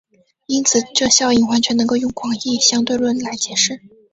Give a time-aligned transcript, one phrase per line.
[0.47, 3.79] 因此这效应完全能够由广义相对论来解释。